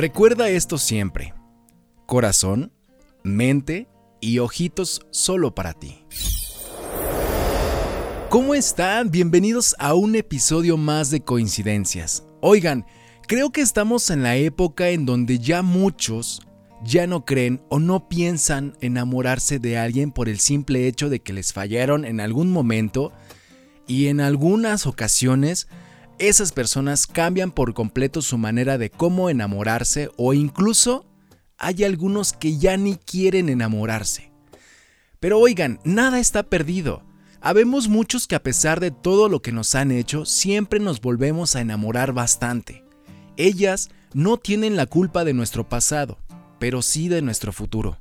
Recuerda 0.00 0.48
esto 0.48 0.78
siempre. 0.78 1.34
Corazón, 2.06 2.72
mente 3.22 3.86
y 4.18 4.38
ojitos 4.38 5.02
solo 5.10 5.54
para 5.54 5.74
ti. 5.74 6.06
¿Cómo 8.30 8.54
están? 8.54 9.10
Bienvenidos 9.10 9.76
a 9.78 9.92
un 9.92 10.16
episodio 10.16 10.78
más 10.78 11.10
de 11.10 11.20
Coincidencias. 11.20 12.24
Oigan, 12.40 12.86
creo 13.28 13.52
que 13.52 13.60
estamos 13.60 14.08
en 14.08 14.22
la 14.22 14.36
época 14.36 14.88
en 14.88 15.04
donde 15.04 15.38
ya 15.38 15.60
muchos 15.60 16.40
ya 16.82 17.06
no 17.06 17.26
creen 17.26 17.62
o 17.68 17.78
no 17.78 18.08
piensan 18.08 18.78
enamorarse 18.80 19.58
de 19.58 19.76
alguien 19.76 20.12
por 20.12 20.30
el 20.30 20.40
simple 20.40 20.86
hecho 20.88 21.10
de 21.10 21.20
que 21.20 21.34
les 21.34 21.52
fallaron 21.52 22.06
en 22.06 22.20
algún 22.20 22.50
momento 22.50 23.12
y 23.86 24.06
en 24.06 24.22
algunas 24.22 24.86
ocasiones 24.86 25.68
esas 26.20 26.52
personas 26.52 27.06
cambian 27.06 27.50
por 27.50 27.72
completo 27.72 28.20
su 28.20 28.36
manera 28.36 28.76
de 28.76 28.90
cómo 28.90 29.30
enamorarse 29.30 30.10
o 30.18 30.34
incluso 30.34 31.06
hay 31.56 31.82
algunos 31.82 32.34
que 32.34 32.58
ya 32.58 32.76
ni 32.76 32.96
quieren 32.96 33.48
enamorarse. 33.48 34.30
Pero 35.18 35.38
oigan, 35.38 35.80
nada 35.82 36.20
está 36.20 36.42
perdido. 36.42 37.02
Habemos 37.40 37.88
muchos 37.88 38.26
que 38.26 38.34
a 38.34 38.42
pesar 38.42 38.80
de 38.80 38.90
todo 38.90 39.30
lo 39.30 39.40
que 39.40 39.50
nos 39.50 39.74
han 39.74 39.90
hecho, 39.90 40.26
siempre 40.26 40.78
nos 40.78 41.00
volvemos 41.00 41.56
a 41.56 41.62
enamorar 41.62 42.12
bastante. 42.12 42.84
Ellas 43.38 43.88
no 44.12 44.36
tienen 44.36 44.76
la 44.76 44.84
culpa 44.84 45.24
de 45.24 45.32
nuestro 45.32 45.68
pasado, 45.68 46.18
pero 46.58 46.82
sí 46.82 47.08
de 47.08 47.22
nuestro 47.22 47.50
futuro. 47.52 47.96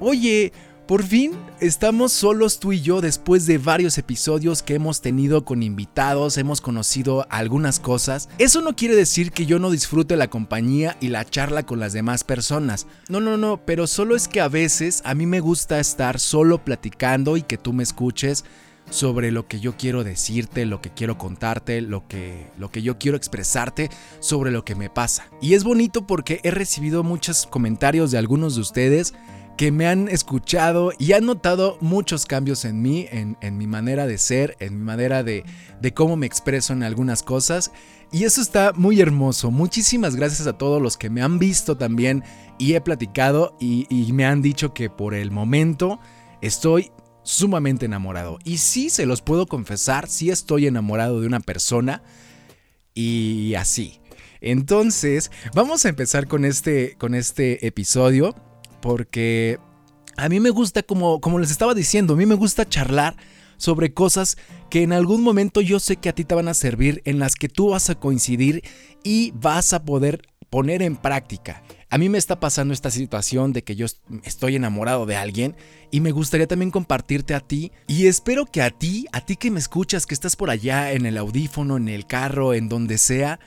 Oye, 0.00 0.52
por 0.88 1.04
fin 1.04 1.32
estamos 1.60 2.12
solos 2.12 2.60
tú 2.60 2.72
y 2.72 2.80
yo 2.80 3.02
después 3.02 3.44
de 3.44 3.58
varios 3.58 3.98
episodios 3.98 4.62
que 4.62 4.74
hemos 4.74 5.02
tenido 5.02 5.44
con 5.44 5.62
invitados, 5.62 6.38
hemos 6.38 6.62
conocido 6.62 7.26
algunas 7.28 7.78
cosas. 7.78 8.30
Eso 8.38 8.62
no 8.62 8.74
quiere 8.74 8.96
decir 8.96 9.30
que 9.30 9.44
yo 9.44 9.58
no 9.58 9.70
disfrute 9.70 10.16
la 10.16 10.30
compañía 10.30 10.96
y 10.98 11.08
la 11.08 11.26
charla 11.26 11.64
con 11.64 11.78
las 11.78 11.92
demás 11.92 12.24
personas. 12.24 12.86
No, 13.10 13.20
no, 13.20 13.36
no, 13.36 13.60
pero 13.66 13.86
solo 13.86 14.16
es 14.16 14.28
que 14.28 14.40
a 14.40 14.48
veces 14.48 15.02
a 15.04 15.14
mí 15.14 15.26
me 15.26 15.40
gusta 15.40 15.78
estar 15.78 16.18
solo 16.18 16.64
platicando 16.64 17.36
y 17.36 17.42
que 17.42 17.58
tú 17.58 17.74
me 17.74 17.82
escuches 17.82 18.46
sobre 18.88 19.30
lo 19.30 19.46
que 19.46 19.60
yo 19.60 19.76
quiero 19.76 20.04
decirte, 20.04 20.64
lo 20.64 20.80
que 20.80 20.88
quiero 20.88 21.18
contarte, 21.18 21.82
lo 21.82 22.08
que, 22.08 22.50
lo 22.56 22.70
que 22.70 22.80
yo 22.80 22.98
quiero 22.98 23.18
expresarte 23.18 23.90
sobre 24.20 24.50
lo 24.50 24.64
que 24.64 24.74
me 24.74 24.88
pasa. 24.88 25.28
Y 25.42 25.52
es 25.52 25.64
bonito 25.64 26.06
porque 26.06 26.40
he 26.44 26.50
recibido 26.50 27.02
muchos 27.02 27.46
comentarios 27.46 28.10
de 28.10 28.16
algunos 28.16 28.54
de 28.54 28.62
ustedes 28.62 29.12
que 29.58 29.72
me 29.72 29.88
han 29.88 30.08
escuchado 30.08 30.92
y 31.00 31.14
han 31.14 31.26
notado 31.26 31.78
muchos 31.80 32.26
cambios 32.26 32.64
en 32.64 32.80
mí, 32.80 33.08
en, 33.10 33.58
mi 33.58 33.66
manera 33.66 34.06
de 34.06 34.16
ser, 34.16 34.56
en 34.60 34.78
mi 34.78 34.84
manera 34.84 35.24
de, 35.24 35.44
cómo 35.94 36.16
me 36.16 36.26
expreso 36.26 36.72
en 36.72 36.84
algunas 36.84 37.24
cosas. 37.24 37.72
Y 38.12 38.22
eso 38.22 38.40
está 38.40 38.72
muy 38.72 39.00
hermoso. 39.00 39.50
Muchísimas 39.50 40.14
gracias 40.14 40.46
a 40.46 40.56
todos 40.56 40.80
los 40.80 40.96
que 40.96 41.10
me 41.10 41.22
han 41.22 41.40
visto 41.40 41.76
también 41.76 42.22
y 42.56 42.74
he 42.74 42.80
platicado 42.80 43.56
y, 43.58 43.88
y 43.90 44.12
me 44.12 44.24
han 44.24 44.42
dicho 44.42 44.72
que 44.72 44.90
por 44.90 45.12
el 45.12 45.32
momento 45.32 45.98
estoy 46.40 46.92
sumamente 47.24 47.86
enamorado. 47.86 48.38
Y 48.44 48.58
sí, 48.58 48.90
se 48.90 49.06
los 49.06 49.22
puedo 49.22 49.46
confesar, 49.46 50.08
sí 50.08 50.30
estoy 50.30 50.68
enamorado 50.68 51.20
de 51.20 51.26
una 51.26 51.40
persona 51.40 52.04
y 52.94 53.54
así. 53.56 54.00
Entonces, 54.40 55.32
vamos 55.52 55.84
a 55.84 55.88
empezar 55.88 56.28
con 56.28 56.44
este, 56.44 56.94
con 56.96 57.16
este 57.16 57.66
episodio 57.66 58.36
porque 58.80 59.58
a 60.16 60.28
mí 60.28 60.40
me 60.40 60.50
gusta, 60.50 60.82
como, 60.82 61.20
como 61.20 61.38
les 61.38 61.50
estaba 61.50 61.74
diciendo, 61.74 62.14
a 62.14 62.16
mí 62.16 62.26
me 62.26 62.34
gusta 62.34 62.68
charlar 62.68 63.16
sobre 63.56 63.92
cosas 63.92 64.36
que 64.70 64.82
en 64.82 64.92
algún 64.92 65.22
momento 65.22 65.60
yo 65.60 65.80
sé 65.80 65.96
que 65.96 66.08
a 66.08 66.14
ti 66.14 66.24
te 66.24 66.34
van 66.34 66.48
a 66.48 66.54
servir, 66.54 67.02
en 67.04 67.18
las 67.18 67.34
que 67.34 67.48
tú 67.48 67.70
vas 67.70 67.90
a 67.90 67.96
coincidir 67.96 68.62
y 69.04 69.32
vas 69.32 69.72
a 69.72 69.84
poder 69.84 70.22
poner 70.50 70.82
en 70.82 70.96
práctica. 70.96 71.62
A 71.90 71.98
mí 71.98 72.08
me 72.08 72.18
está 72.18 72.40
pasando 72.40 72.74
esta 72.74 72.90
situación 72.90 73.52
de 73.52 73.62
que 73.62 73.76
yo 73.76 73.86
estoy 74.24 74.56
enamorado 74.56 75.06
de 75.06 75.16
alguien 75.16 75.56
y 75.90 76.00
me 76.00 76.10
gustaría 76.10 76.46
también 76.46 76.70
compartirte 76.70 77.34
a 77.34 77.40
ti 77.40 77.72
y 77.86 78.06
espero 78.06 78.46
que 78.46 78.62
a 78.62 78.70
ti, 78.70 79.06
a 79.12 79.20
ti 79.20 79.36
que 79.36 79.50
me 79.50 79.58
escuchas, 79.58 80.06
que 80.06 80.14
estás 80.14 80.36
por 80.36 80.50
allá 80.50 80.92
en 80.92 81.06
el 81.06 81.16
audífono, 81.16 81.76
en 81.76 81.88
el 81.88 82.06
carro, 82.06 82.54
en 82.54 82.68
donde 82.68 82.98
sea, 82.98 83.40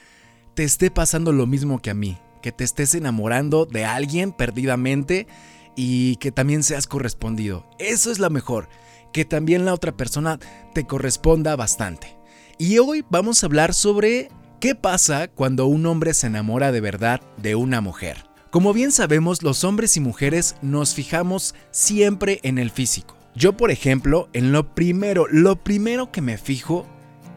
te 0.56 0.64
esté 0.64 0.90
pasando 0.90 1.32
lo 1.32 1.48
mismo 1.48 1.82
que 1.82 1.90
a 1.90 1.96
mí 1.96 2.18
que 2.42 2.52
te 2.52 2.64
estés 2.64 2.96
enamorando 2.96 3.66
de 3.66 3.86
alguien 3.86 4.32
perdidamente 4.32 5.28
y 5.76 6.18
que 6.18 6.32
también 6.32 6.64
seas 6.64 6.88
correspondido. 6.88 7.66
Eso 7.80 8.12
es 8.12 8.20
lo 8.20 8.30
mejor, 8.30 8.70
que 9.14 9.26
también 9.26 9.66
la 9.66 9.74
otra 9.74 9.92
persona 9.92 10.40
te 10.74 10.86
corresponda 10.86 11.56
bastante. 11.56 12.18
Y 12.58 12.78
hoy 12.80 13.06
vamos 13.10 13.44
a 13.44 13.48
hablar 13.48 13.74
sobre 13.74 14.30
qué 14.60 14.76
pasa 14.76 15.28
cuando 15.28 15.66
un 15.66 15.86
hombre 15.86 16.14
se 16.14 16.28
enamora 16.28 16.72
de 16.72 16.82
verdad 16.82 17.22
de 17.38 17.56
una 17.56 17.82
mujer. 17.82 18.26
Como 18.52 18.74
bien 18.74 18.92
sabemos, 18.92 19.44
los 19.44 19.64
hombres 19.64 19.96
y 19.96 20.02
mujeres 20.02 20.56
nos 20.62 20.94
fijamos 20.94 21.56
siempre 21.72 22.40
en 22.44 22.58
el 22.58 22.70
físico. 22.70 23.16
Yo, 23.34 23.56
por 23.56 23.72
ejemplo, 23.72 24.28
en 24.34 24.52
lo 24.52 24.76
primero, 24.76 25.26
lo 25.32 25.56
primero 25.64 26.12
que 26.12 26.22
me 26.22 26.38
fijo 26.38 26.86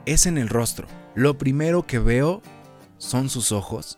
es 0.07 0.27
en 0.27 0.39
el 0.39 0.49
rostro. 0.49 0.89
Lo 1.15 1.39
primero 1.39 1.87
que 1.87 2.01
veo 2.01 2.43
son 2.99 3.31
sus 3.31 3.53
ojos, 3.53 3.97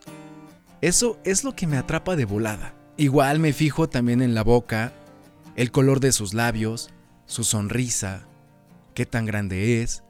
eso 0.80 1.18
es 1.24 1.44
lo 1.44 1.54
que 1.54 1.66
me 1.66 1.78
atrapa 1.78 2.16
de 2.16 2.24
volada. 2.24 2.74
Igual 2.96 3.38
me 3.38 3.52
fijo 3.52 3.88
también 3.88 4.22
en 4.22 4.34
la 4.34 4.42
boca, 4.42 4.92
el 5.54 5.70
color 5.70 6.00
de 6.00 6.12
sus 6.12 6.34
labios, 6.34 6.90
su 7.26 7.44
sonrisa, 7.44 8.26
qué 8.94 9.06
tan 9.06 9.26
grande 9.26 9.82
es, 9.82 10.02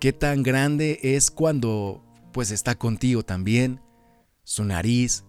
qué 0.00 0.12
tan 0.12 0.42
grande 0.42 0.98
es 1.02 1.30
cuando 1.30 2.02
pues 2.32 2.50
está 2.50 2.74
contigo 2.76 3.22
también, 3.22 3.80
su 4.44 4.64
nariz, 4.64 5.24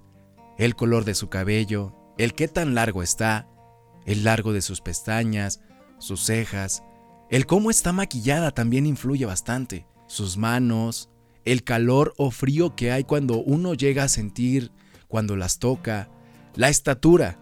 el 0.57 0.75
color 0.75 1.05
de 1.05 1.15
su 1.15 1.29
cabello, 1.29 1.95
el 2.17 2.33
qué 2.33 2.47
tan 2.47 2.75
largo 2.75 3.01
está, 3.01 3.47
el 4.05 4.23
largo 4.23 4.53
de 4.53 4.61
sus 4.61 4.81
pestañas, 4.81 5.61
sus 5.97 6.25
cejas, 6.25 6.83
el 7.29 7.45
cómo 7.45 7.69
está 7.69 7.93
maquillada 7.93 8.51
también 8.51 8.85
influye 8.85 9.25
bastante, 9.25 9.87
sus 10.07 10.35
manos, 10.37 11.09
el 11.45 11.63
calor 11.63 12.13
o 12.17 12.31
frío 12.31 12.75
que 12.75 12.91
hay 12.91 13.03
cuando 13.03 13.37
uno 13.37 13.73
llega 13.73 14.03
a 14.03 14.09
sentir 14.09 14.71
cuando 15.07 15.35
las 15.35 15.59
toca, 15.59 16.09
la 16.55 16.69
estatura. 16.69 17.39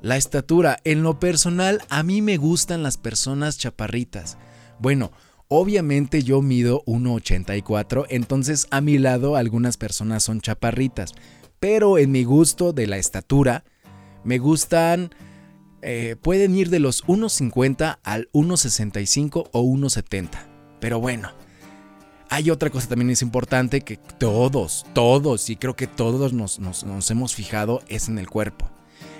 La 0.00 0.16
estatura, 0.16 0.78
en 0.84 1.02
lo 1.02 1.18
personal, 1.18 1.82
a 1.88 2.04
mí 2.04 2.22
me 2.22 2.36
gustan 2.36 2.84
las 2.84 2.96
personas 2.96 3.58
chaparritas. 3.58 4.38
Bueno, 4.78 5.10
obviamente 5.48 6.22
yo 6.22 6.40
mido 6.40 6.84
1,84, 6.86 8.06
entonces 8.08 8.68
a 8.70 8.80
mi 8.80 8.98
lado 8.98 9.34
algunas 9.34 9.76
personas 9.76 10.22
son 10.22 10.40
chaparritas. 10.40 11.14
Pero 11.58 11.98
en 11.98 12.12
mi 12.12 12.22
gusto 12.22 12.72
de 12.72 12.86
la 12.86 12.98
estatura, 12.98 13.64
me 14.22 14.38
gustan, 14.38 15.10
eh, 15.82 16.14
pueden 16.22 16.54
ir 16.54 16.70
de 16.70 16.78
los 16.78 17.04
1,50 17.06 17.98
al 18.04 18.28
1,65 18.32 19.48
o 19.52 19.62
1,70. 19.62 20.46
Pero 20.80 21.00
bueno, 21.00 21.30
hay 22.30 22.50
otra 22.50 22.70
cosa 22.70 22.88
también 22.88 23.10
es 23.10 23.22
importante 23.22 23.80
que 23.80 23.96
todos, 23.96 24.84
todos, 24.92 25.48
y 25.50 25.56
creo 25.56 25.76
que 25.76 25.86
todos 25.86 26.32
nos, 26.32 27.10
hemos 27.10 27.34
fijado, 27.34 27.82
es 27.88 28.08
en 28.08 28.18
el 28.18 28.28
cuerpo. 28.28 28.68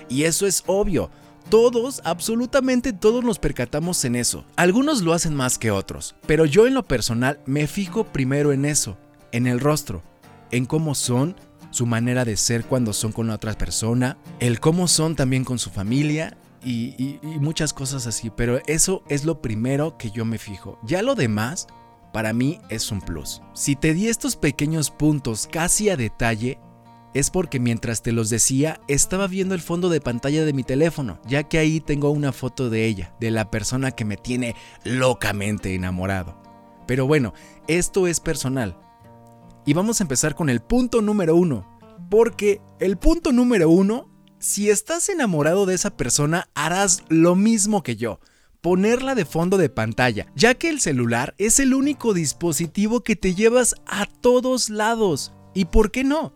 Y 0.08 0.24
eso 0.24 0.46
es 0.46 0.62
obvio. 0.66 1.10
Todos, 1.48 2.02
absolutamente 2.04 2.92
todos 2.92 3.24
nos 3.24 3.38
percatamos 3.38 4.04
en 4.04 4.16
eso. 4.16 4.44
Algunos 4.56 5.00
lo 5.00 5.14
hacen 5.14 5.34
más 5.34 5.56
que 5.56 5.70
otros, 5.70 6.14
pero 6.26 6.44
yo 6.44 6.66
en 6.66 6.74
lo 6.74 6.84
personal 6.84 7.40
me 7.46 7.66
fijo 7.66 8.04
primero 8.04 8.52
en 8.52 8.66
eso, 8.66 8.98
en 9.32 9.46
el 9.46 9.58
rostro, 9.58 10.02
en 10.50 10.66
cómo 10.66 10.94
son, 10.94 11.36
su 11.70 11.86
manera 11.86 12.26
de 12.26 12.36
ser 12.36 12.64
cuando 12.64 12.92
son 12.92 13.12
con 13.12 13.30
otra 13.30 13.54
persona, 13.54 14.18
el 14.40 14.60
cómo 14.60 14.88
son 14.88 15.16
también 15.16 15.44
con 15.44 15.58
su 15.58 15.70
familia 15.70 16.36
y 16.62 17.18
muchas 17.40 17.72
cosas 17.72 18.06
así, 18.06 18.30
pero 18.30 18.60
eso 18.66 19.02
es 19.08 19.24
lo 19.24 19.40
primero 19.40 19.96
que 19.96 20.10
yo 20.10 20.26
me 20.26 20.36
fijo. 20.36 20.78
Ya 20.84 21.00
lo 21.00 21.14
demás 21.14 21.66
para 22.12 22.32
mí 22.32 22.60
es 22.68 22.90
un 22.90 23.00
plus. 23.00 23.42
Si 23.54 23.76
te 23.76 23.94
di 23.94 24.08
estos 24.08 24.36
pequeños 24.36 24.90
puntos 24.90 25.46
casi 25.50 25.90
a 25.90 25.96
detalle, 25.96 26.58
es 27.14 27.30
porque 27.30 27.58
mientras 27.58 28.02
te 28.02 28.12
los 28.12 28.30
decía 28.30 28.80
estaba 28.86 29.26
viendo 29.26 29.54
el 29.54 29.60
fondo 29.60 29.88
de 29.88 30.00
pantalla 30.00 30.44
de 30.44 30.52
mi 30.52 30.62
teléfono, 30.62 31.20
ya 31.26 31.42
que 31.44 31.58
ahí 31.58 31.80
tengo 31.80 32.10
una 32.10 32.32
foto 32.32 32.70
de 32.70 32.86
ella, 32.86 33.14
de 33.20 33.30
la 33.30 33.50
persona 33.50 33.90
que 33.90 34.04
me 34.04 34.16
tiene 34.16 34.54
locamente 34.84 35.74
enamorado. 35.74 36.40
Pero 36.86 37.06
bueno, 37.06 37.34
esto 37.66 38.06
es 38.06 38.20
personal. 38.20 38.78
Y 39.66 39.74
vamos 39.74 40.00
a 40.00 40.04
empezar 40.04 40.34
con 40.34 40.48
el 40.48 40.60
punto 40.60 41.02
número 41.02 41.36
uno, 41.36 41.78
porque 42.08 42.60
el 42.80 42.96
punto 42.96 43.32
número 43.32 43.68
uno, 43.68 44.10
si 44.38 44.70
estás 44.70 45.08
enamorado 45.08 45.66
de 45.66 45.74
esa 45.74 45.96
persona, 45.96 46.48
harás 46.54 47.04
lo 47.08 47.34
mismo 47.34 47.82
que 47.82 47.96
yo 47.96 48.20
ponerla 48.60 49.14
de 49.14 49.24
fondo 49.24 49.56
de 49.56 49.68
pantalla, 49.68 50.26
ya 50.34 50.54
que 50.54 50.68
el 50.68 50.80
celular 50.80 51.34
es 51.38 51.60
el 51.60 51.74
único 51.74 52.14
dispositivo 52.14 53.02
que 53.02 53.16
te 53.16 53.34
llevas 53.34 53.74
a 53.86 54.06
todos 54.06 54.68
lados. 54.70 55.32
¿Y 55.54 55.66
por 55.66 55.90
qué 55.90 56.04
no? 56.04 56.32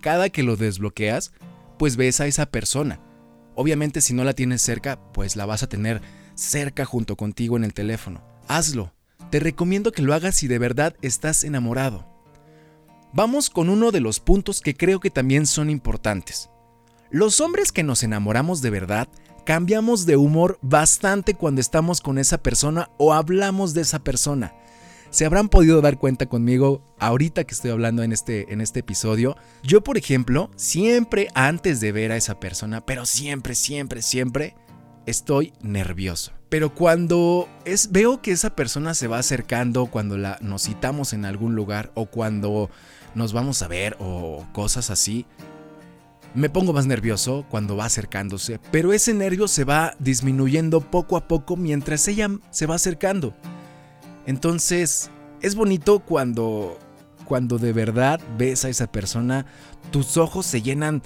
Cada 0.00 0.30
que 0.30 0.42
lo 0.42 0.56
desbloqueas, 0.56 1.32
pues 1.78 1.96
ves 1.96 2.20
a 2.20 2.26
esa 2.26 2.46
persona. 2.46 3.00
Obviamente 3.54 4.00
si 4.00 4.14
no 4.14 4.24
la 4.24 4.34
tienes 4.34 4.62
cerca, 4.62 5.00
pues 5.12 5.36
la 5.36 5.46
vas 5.46 5.62
a 5.62 5.68
tener 5.68 6.02
cerca 6.34 6.84
junto 6.84 7.16
contigo 7.16 7.56
en 7.56 7.64
el 7.64 7.74
teléfono. 7.74 8.22
Hazlo. 8.48 8.92
Te 9.30 9.40
recomiendo 9.40 9.90
que 9.90 10.02
lo 10.02 10.14
hagas 10.14 10.36
si 10.36 10.46
de 10.46 10.58
verdad 10.58 10.94
estás 11.02 11.42
enamorado. 11.42 12.06
vamos 13.12 13.50
con 13.50 13.70
uno 13.70 13.92
de 13.92 14.00
los 14.00 14.20
puntos 14.20 14.60
que 14.60 14.76
creo 14.76 15.00
que 15.00 15.10
también 15.10 15.46
son 15.46 15.70
importantes. 15.70 16.50
Los 17.10 17.40
hombres 17.40 17.72
que 17.72 17.82
nos 17.82 18.02
enamoramos 18.02 18.60
de 18.62 18.70
verdad 18.70 19.08
cambiamos 19.46 20.06
de 20.06 20.16
humor 20.16 20.58
bastante 20.60 21.34
cuando 21.34 21.60
estamos 21.60 22.00
con 22.00 22.18
esa 22.18 22.36
persona 22.38 22.90
o 22.98 23.14
hablamos 23.14 23.72
de 23.74 23.82
esa 23.82 24.00
persona. 24.00 24.52
Se 25.10 25.24
habrán 25.24 25.48
podido 25.48 25.80
dar 25.80 25.98
cuenta 25.98 26.26
conmigo 26.26 26.82
ahorita 26.98 27.44
que 27.44 27.54
estoy 27.54 27.70
hablando 27.70 28.02
en 28.02 28.12
este, 28.12 28.52
en 28.52 28.60
este 28.60 28.80
episodio. 28.80 29.36
Yo, 29.62 29.82
por 29.82 29.96
ejemplo, 29.96 30.50
siempre 30.56 31.28
antes 31.34 31.80
de 31.80 31.92
ver 31.92 32.10
a 32.10 32.16
esa 32.16 32.40
persona, 32.40 32.84
pero 32.84 33.06
siempre, 33.06 33.54
siempre, 33.54 34.02
siempre, 34.02 34.56
estoy 35.06 35.52
nervioso. 35.62 36.32
Pero 36.48 36.74
cuando 36.74 37.48
es, 37.64 37.92
veo 37.92 38.20
que 38.20 38.32
esa 38.32 38.56
persona 38.56 38.94
se 38.94 39.06
va 39.06 39.20
acercando, 39.20 39.86
cuando 39.86 40.18
la, 40.18 40.38
nos 40.40 40.64
citamos 40.64 41.12
en 41.12 41.24
algún 41.24 41.54
lugar 41.54 41.92
o 41.94 42.06
cuando 42.06 42.68
nos 43.14 43.32
vamos 43.32 43.62
a 43.62 43.68
ver 43.68 43.96
o 44.00 44.44
cosas 44.52 44.90
así, 44.90 45.24
me 46.36 46.50
pongo 46.50 46.74
más 46.74 46.86
nervioso 46.86 47.46
cuando 47.48 47.76
va 47.76 47.86
acercándose, 47.86 48.60
pero 48.70 48.92
ese 48.92 49.14
nervio 49.14 49.48
se 49.48 49.64
va 49.64 49.94
disminuyendo 49.98 50.82
poco 50.82 51.16
a 51.16 51.26
poco 51.26 51.56
mientras 51.56 52.06
ella 52.08 52.28
se 52.50 52.66
va 52.66 52.74
acercando. 52.74 53.34
Entonces, 54.26 55.10
es 55.40 55.54
bonito 55.54 56.00
cuando 56.00 56.78
cuando 57.24 57.58
de 57.58 57.72
verdad 57.72 58.20
ves 58.38 58.64
a 58.64 58.68
esa 58.68 58.86
persona, 58.92 59.46
tus 59.90 60.16
ojos 60.16 60.46
se 60.46 60.62
llenan, 60.62 61.02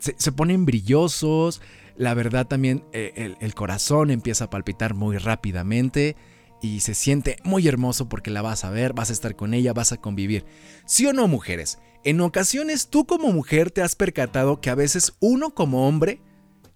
se, 0.00 0.32
ponen 0.32 0.64
brillosos, 0.64 1.60
la 1.96 2.14
verdad 2.14 2.46
también 2.46 2.82
eh, 2.92 3.12
el, 3.14 3.36
el 3.40 3.54
corazón 3.54 4.10
empieza 4.10 4.46
a 4.46 4.50
palpitar 4.50 4.94
muy 4.94 5.18
rápidamente 5.18 6.16
y 6.60 6.80
se 6.80 6.94
siente 6.94 7.36
muy 7.44 7.68
hermoso 7.68 8.08
porque 8.08 8.30
la 8.30 8.42
vas 8.42 8.64
a 8.64 8.70
ver, 8.70 8.92
vas 8.92 9.10
a 9.10 9.12
estar 9.12 9.36
con 9.36 9.54
ella, 9.54 9.72
vas 9.72 9.92
a 9.92 9.96
convivir. 9.98 10.44
¿Sí 10.86 11.06
o 11.06 11.12
no, 11.12 11.28
mujeres? 11.28 11.78
En 12.04 12.20
ocasiones 12.20 12.88
tú 12.88 13.06
como 13.06 13.32
mujer 13.32 13.70
te 13.70 13.82
has 13.82 13.96
percatado 13.96 14.60
que 14.60 14.70
a 14.70 14.74
veces 14.74 15.14
uno 15.20 15.50
como 15.54 15.88
hombre, 15.88 16.20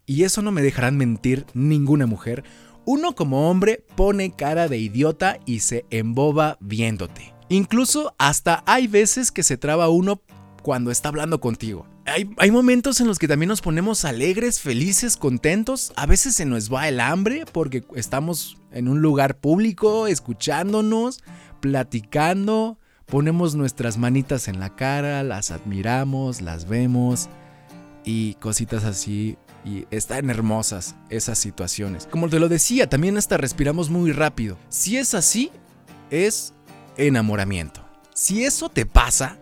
y 0.06 0.24
eso 0.24 0.42
no 0.42 0.52
me 0.52 0.62
dejarán 0.62 0.96
mentir 0.96 1.46
ninguna 1.54 2.06
mujer, 2.06 2.44
uno 2.84 3.14
como 3.14 3.50
hombre 3.50 3.84
pone 3.94 4.32
cara 4.32 4.66
de 4.68 4.78
idiota 4.78 5.38
y 5.46 5.60
se 5.60 5.84
emboba 5.90 6.58
viéndote. 6.60 7.34
Incluso 7.48 8.14
hasta 8.18 8.62
hay 8.66 8.86
veces 8.86 9.30
que 9.30 9.42
se 9.42 9.56
traba 9.56 9.88
uno 9.88 10.22
cuando 10.62 10.90
está 10.90 11.08
hablando 11.08 11.40
contigo. 11.40 11.86
Hay, 12.06 12.50
momentos 12.50 13.00
en 13.00 13.06
los 13.06 13.18
que 13.18 13.28
también 13.28 13.48
nos 13.48 13.60
ponemos 13.60 14.04
alegres, 14.04 14.60
felices, 14.60 15.16
contentos. 15.16 15.92
A 15.96 16.06
veces 16.06 16.34
se 16.34 16.44
nos 16.44 16.72
va 16.72 16.88
el 16.88 16.98
hambre 16.98 17.44
porque 17.50 17.84
estamos 17.94 18.58
en 18.72 18.88
un 18.88 19.00
lugar 19.00 19.38
público, 19.38 20.06
escuchándonos, 20.06 21.22
platicando. 21.60 22.78
Ponemos 23.06 23.54
nuestras 23.54 23.98
manitas 23.98 24.48
en 24.48 24.60
la 24.60 24.74
cara, 24.74 25.22
las 25.22 25.50
admiramos, 25.50 26.40
las 26.40 26.68
vemos 26.68 27.28
y 28.04 28.34
cositas 28.34 28.84
así. 28.84 29.36
Y 29.64 29.86
están 29.90 30.30
hermosas 30.30 30.96
esas 31.10 31.38
situaciones. 31.38 32.08
Como 32.10 32.28
te 32.28 32.40
lo 32.40 32.48
decía, 32.48 32.88
también 32.88 33.18
hasta 33.18 33.36
respiramos 33.36 33.90
muy 33.90 34.10
rápido. 34.10 34.56
Si 34.68 34.96
es 34.96 35.14
así, 35.14 35.52
es 36.10 36.54
enamoramiento. 36.96 37.84
Si 38.14 38.44
eso 38.44 38.68
te 38.68 38.86
pasa, 38.86 39.38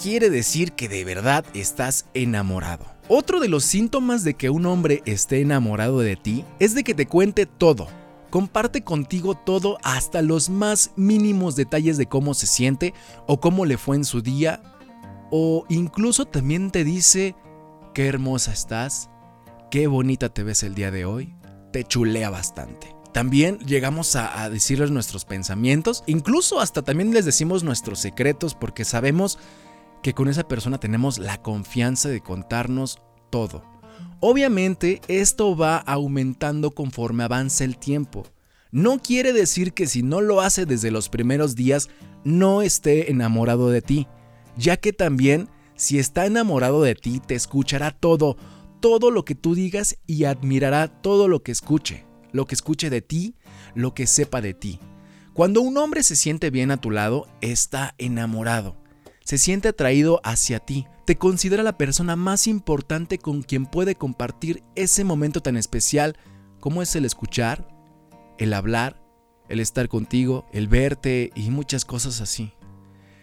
quiere 0.00 0.30
decir 0.30 0.72
que 0.72 0.88
de 0.88 1.04
verdad 1.04 1.44
estás 1.54 2.06
enamorado. 2.14 2.86
Otro 3.08 3.40
de 3.40 3.48
los 3.48 3.64
síntomas 3.64 4.24
de 4.24 4.34
que 4.34 4.50
un 4.50 4.66
hombre 4.66 5.02
esté 5.06 5.40
enamorado 5.40 6.00
de 6.00 6.16
ti 6.16 6.44
es 6.58 6.74
de 6.74 6.84
que 6.84 6.94
te 6.94 7.06
cuente 7.06 7.46
todo. 7.46 7.88
Comparte 8.30 8.82
contigo 8.82 9.34
todo 9.34 9.78
hasta 9.82 10.22
los 10.22 10.50
más 10.50 10.90
mínimos 10.96 11.54
detalles 11.54 11.96
de 11.96 12.06
cómo 12.06 12.34
se 12.34 12.46
siente 12.46 12.94
o 13.26 13.40
cómo 13.40 13.64
le 13.64 13.78
fue 13.78 13.96
en 13.96 14.04
su 14.04 14.22
día. 14.22 14.62
O 15.30 15.64
incluso 15.68 16.26
también 16.26 16.70
te 16.70 16.84
dice 16.84 17.34
qué 17.94 18.06
hermosa 18.06 18.52
estás, 18.52 19.08
qué 19.70 19.86
bonita 19.86 20.28
te 20.28 20.42
ves 20.42 20.62
el 20.64 20.74
día 20.74 20.90
de 20.90 21.04
hoy. 21.04 21.34
Te 21.72 21.84
chulea 21.84 22.30
bastante. 22.30 22.96
También 23.16 23.58
llegamos 23.60 24.14
a, 24.14 24.50
decirles 24.50 24.90
nuestros 24.90 25.24
pensamientos, 25.24 26.04
incluso 26.06 26.60
hasta 26.60 26.82
también 26.82 27.14
les 27.14 27.24
decimos 27.24 27.64
nuestros 27.64 27.98
secretos 27.98 28.54
porque 28.54 28.84
sabemos 28.84 29.38
que 30.06 30.14
con 30.14 30.28
esa 30.28 30.46
persona 30.46 30.78
tenemos 30.78 31.18
la 31.18 31.42
confianza 31.42 32.08
de 32.08 32.20
contarnos 32.20 33.00
todo. 33.28 33.64
Obviamente 34.20 35.00
esto 35.08 35.56
va 35.56 35.78
aumentando 35.78 36.70
conforme 36.70 37.24
avanza 37.24 37.64
el 37.64 37.76
tiempo. 37.76 38.22
No 38.70 39.00
quiere 39.00 39.32
decir 39.32 39.72
que 39.72 39.88
si 39.88 40.04
no 40.04 40.20
lo 40.20 40.42
hace 40.42 40.64
desde 40.64 40.92
los 40.92 41.08
primeros 41.08 41.56
días 41.56 41.88
no 42.22 42.62
esté 42.62 43.10
enamorado 43.10 43.68
de 43.68 43.82
ti, 43.82 44.06
ya 44.56 44.76
que 44.76 44.92
también 44.92 45.48
si 45.74 45.98
está 45.98 46.24
enamorado 46.24 46.82
de 46.82 46.94
ti 46.94 47.18
te 47.18 47.34
escuchará 47.34 47.90
todo, 47.90 48.36
todo 48.78 49.10
lo 49.10 49.24
que 49.24 49.34
tú 49.34 49.56
digas 49.56 49.98
y 50.06 50.22
admirará 50.22 50.86
todo 50.86 51.26
lo 51.26 51.42
que 51.42 51.50
escuche 51.50 52.06
lo 52.30 52.46
que 52.46 52.54
escuche 52.54 52.90
de 52.90 53.02
ti, 53.02 53.34
lo 53.74 53.92
que 53.92 54.06
sepa 54.06 54.40
de 54.40 54.54
ti. 54.54 54.78
Cuando 55.32 55.62
un 55.62 55.76
hombre 55.78 56.04
se 56.04 56.14
siente 56.14 56.50
bien 56.50 56.70
a 56.70 56.76
tu 56.76 56.92
lado, 56.92 57.26
está 57.40 57.96
enamorado. 57.98 58.76
Se 59.26 59.38
siente 59.38 59.66
atraído 59.66 60.20
hacia 60.22 60.60
ti. 60.60 60.86
Te 61.04 61.18
considera 61.18 61.64
la 61.64 61.76
persona 61.76 62.14
más 62.14 62.46
importante 62.46 63.18
con 63.18 63.42
quien 63.42 63.66
puede 63.66 63.96
compartir 63.96 64.62
ese 64.76 65.02
momento 65.02 65.40
tan 65.40 65.56
especial 65.56 66.16
como 66.60 66.80
es 66.80 66.94
el 66.94 67.04
escuchar, 67.04 67.66
el 68.38 68.54
hablar, 68.54 69.02
el 69.48 69.58
estar 69.58 69.88
contigo, 69.88 70.46
el 70.52 70.68
verte 70.68 71.32
y 71.34 71.50
muchas 71.50 71.84
cosas 71.84 72.20
así. 72.20 72.52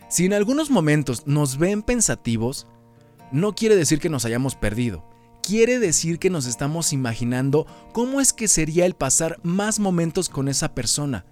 Si 0.09 0.25
en 0.25 0.33
algunos 0.33 0.69
momentos 0.69 1.25
nos 1.25 1.57
ven 1.57 1.81
pensativos, 1.81 2.67
no 3.31 3.55
quiere 3.55 3.77
decir 3.77 4.01
que 4.01 4.09
nos 4.09 4.25
hayamos 4.25 4.55
perdido 4.55 5.05
quiere 5.43 5.77
decir 5.77 6.19
que 6.19 6.29
nos 6.29 6.45
estamos 6.47 6.93
imaginando 6.93 7.67
cómo 7.91 8.21
es 8.21 8.33
que 8.33 8.47
sería 8.47 8.85
el 8.85 8.95
pasar 8.95 9.39
más 9.43 9.79
momentos 9.79 10.29
con 10.29 10.47
esa 10.47 10.73
persona. 10.73 11.25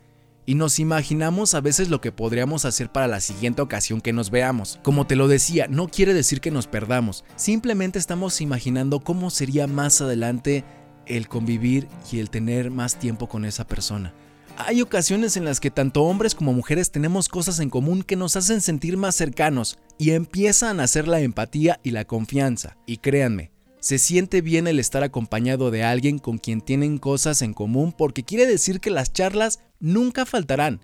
Y 0.45 0.55
nos 0.55 0.79
imaginamos 0.79 1.53
a 1.53 1.61
veces 1.61 1.89
lo 1.89 2.01
que 2.01 2.11
podríamos 2.11 2.65
hacer 2.65 2.91
para 2.91 3.07
la 3.07 3.21
siguiente 3.21 3.61
ocasión 3.61 4.01
que 4.01 4.13
nos 4.13 4.31
veamos. 4.31 4.79
Como 4.83 5.05
te 5.05 5.15
lo 5.15 5.27
decía, 5.27 5.67
no 5.67 5.87
quiere 5.87 6.13
decir 6.13 6.41
que 6.41 6.51
nos 6.51 6.67
perdamos, 6.67 7.23
simplemente 7.35 7.99
estamos 7.99 8.41
imaginando 8.41 8.99
cómo 8.99 9.29
sería 9.29 9.67
más 9.67 10.01
adelante 10.01 10.63
el 11.05 11.27
convivir 11.27 11.87
y 12.11 12.19
el 12.19 12.29
tener 12.29 12.71
más 12.71 12.97
tiempo 12.97 13.27
con 13.27 13.45
esa 13.45 13.65
persona. 13.67 14.13
Hay 14.57 14.81
ocasiones 14.81 15.37
en 15.37 15.45
las 15.45 15.59
que 15.59 15.71
tanto 15.71 16.03
hombres 16.03 16.35
como 16.35 16.53
mujeres 16.53 16.91
tenemos 16.91 17.29
cosas 17.29 17.59
en 17.59 17.69
común 17.69 18.03
que 18.03 18.15
nos 18.15 18.35
hacen 18.35 18.61
sentir 18.61 18.97
más 18.97 19.15
cercanos 19.15 19.79
y 19.97 20.11
empiezan 20.11 20.79
a 20.79 20.83
hacer 20.83 21.07
la 21.07 21.21
empatía 21.21 21.79
y 21.83 21.91
la 21.91 22.05
confianza. 22.05 22.77
Y 22.85 22.97
créanme, 22.97 23.51
se 23.79 23.97
siente 23.97 24.41
bien 24.41 24.67
el 24.67 24.79
estar 24.79 25.03
acompañado 25.03 25.71
de 25.71 25.83
alguien 25.83 26.19
con 26.19 26.37
quien 26.37 26.61
tienen 26.61 26.97
cosas 26.97 27.41
en 27.41 27.53
común 27.53 27.93
porque 27.97 28.23
quiere 28.23 28.45
decir 28.45 28.79
que 28.79 28.91
las 28.91 29.13
charlas 29.13 29.59
nunca 29.81 30.25
faltarán, 30.25 30.79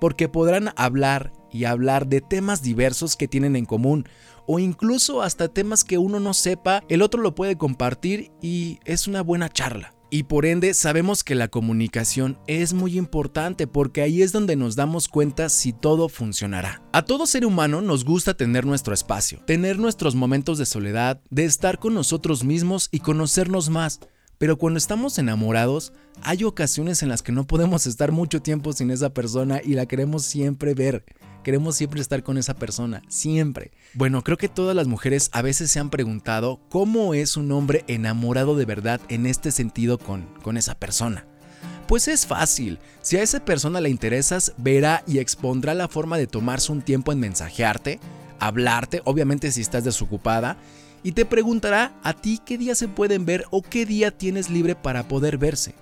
porque 0.00 0.28
podrán 0.28 0.70
hablar 0.76 1.32
y 1.50 1.64
hablar 1.64 2.06
de 2.06 2.20
temas 2.20 2.62
diversos 2.62 3.16
que 3.16 3.28
tienen 3.28 3.56
en 3.56 3.66
común 3.66 4.06
o 4.46 4.58
incluso 4.58 5.22
hasta 5.22 5.48
temas 5.48 5.84
que 5.84 5.98
uno 5.98 6.20
no 6.20 6.34
sepa, 6.34 6.82
el 6.88 7.02
otro 7.02 7.22
lo 7.22 7.34
puede 7.34 7.56
compartir 7.56 8.30
y 8.40 8.78
es 8.84 9.06
una 9.06 9.22
buena 9.22 9.48
charla. 9.48 9.94
Y 10.10 10.24
por 10.24 10.44
ende 10.44 10.74
sabemos 10.74 11.24
que 11.24 11.34
la 11.34 11.48
comunicación 11.48 12.38
es 12.46 12.74
muy 12.74 12.98
importante 12.98 13.66
porque 13.66 14.02
ahí 14.02 14.20
es 14.20 14.30
donde 14.30 14.56
nos 14.56 14.76
damos 14.76 15.08
cuenta 15.08 15.48
si 15.48 15.72
todo 15.72 16.10
funcionará. 16.10 16.82
A 16.92 17.06
todo 17.06 17.24
ser 17.24 17.46
humano 17.46 17.80
nos 17.80 18.04
gusta 18.04 18.34
tener 18.34 18.66
nuestro 18.66 18.92
espacio, 18.92 19.40
tener 19.46 19.78
nuestros 19.78 20.14
momentos 20.14 20.58
de 20.58 20.66
soledad, 20.66 21.22
de 21.30 21.46
estar 21.46 21.78
con 21.78 21.94
nosotros 21.94 22.44
mismos 22.44 22.90
y 22.92 22.98
conocernos 23.00 23.70
más. 23.70 24.00
Pero 24.42 24.58
cuando 24.58 24.78
estamos 24.78 25.16
enamorados, 25.20 25.92
hay 26.20 26.42
ocasiones 26.42 27.04
en 27.04 27.08
las 27.08 27.22
que 27.22 27.30
no 27.30 27.46
podemos 27.46 27.86
estar 27.86 28.10
mucho 28.10 28.42
tiempo 28.42 28.72
sin 28.72 28.90
esa 28.90 29.14
persona 29.14 29.60
y 29.64 29.74
la 29.74 29.86
queremos 29.86 30.24
siempre 30.24 30.74
ver. 30.74 31.04
Queremos 31.44 31.76
siempre 31.76 32.00
estar 32.00 32.24
con 32.24 32.36
esa 32.36 32.54
persona, 32.54 33.04
siempre. 33.06 33.70
Bueno, 33.94 34.24
creo 34.24 34.36
que 34.36 34.48
todas 34.48 34.74
las 34.74 34.88
mujeres 34.88 35.30
a 35.32 35.42
veces 35.42 35.70
se 35.70 35.78
han 35.78 35.90
preguntado 35.90 36.58
cómo 36.70 37.14
es 37.14 37.36
un 37.36 37.52
hombre 37.52 37.84
enamorado 37.86 38.56
de 38.56 38.64
verdad 38.64 39.00
en 39.08 39.26
este 39.26 39.52
sentido 39.52 39.96
con, 39.96 40.22
con 40.42 40.56
esa 40.56 40.74
persona. 40.74 41.24
Pues 41.86 42.08
es 42.08 42.26
fácil, 42.26 42.80
si 43.00 43.18
a 43.18 43.22
esa 43.22 43.44
persona 43.44 43.80
le 43.80 43.90
interesas, 43.90 44.54
verá 44.58 45.04
y 45.06 45.20
expondrá 45.20 45.72
la 45.72 45.86
forma 45.86 46.18
de 46.18 46.26
tomarse 46.26 46.72
un 46.72 46.82
tiempo 46.82 47.12
en 47.12 47.20
mensajearte, 47.20 48.00
hablarte, 48.40 49.02
obviamente 49.04 49.52
si 49.52 49.60
estás 49.60 49.84
desocupada, 49.84 50.56
y 51.02 51.12
te 51.12 51.24
preguntará 51.24 51.94
a 52.02 52.12
ti 52.12 52.40
qué 52.44 52.58
día 52.58 52.74
se 52.74 52.88
pueden 52.88 53.24
ver 53.24 53.44
o 53.50 53.62
qué 53.62 53.86
día 53.86 54.10
tienes 54.10 54.50
libre 54.50 54.74
para 54.74 55.08
poder 55.08 55.38
verse. 55.38 55.74